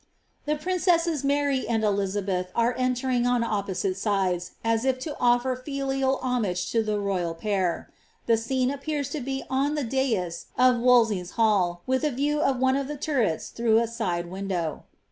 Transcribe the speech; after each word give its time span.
The 0.47 0.55
princesses 0.55 1.21
iMary 1.21 1.65
and 1.69 1.83
Elizabeth 1.83 2.49
arc 2.55 2.79
entering 2.79 3.25
HI 3.25 3.43
opposite 3.45 3.95
sides, 3.95 4.53
as 4.63 4.83
if 4.83 4.97
to 5.01 5.15
offer 5.19 5.55
filial 5.55 6.17
homage 6.23 6.71
to 6.71 6.81
the 6.81 6.99
royal 6.99 7.35
pair. 7.35 7.87
The 8.25 8.33
icene 8.33 8.73
appears 8.73 9.09
to 9.11 9.19
be 9.19 9.43
on 9.47 9.75
the 9.75 9.83
dais 9.83 10.47
of 10.57 10.79
Wolsey's 10.79 11.33
hall, 11.37 11.83
with 11.85 12.03
a 12.03 12.09
view 12.09 12.39
of 12.41 12.57
one 12.57 12.77
if 12.77 12.87
the 12.87 12.97
turrets 12.97 13.49
through 13.49 13.77
a 13.77 13.85
side 13.85 14.25
window. 14.25 14.85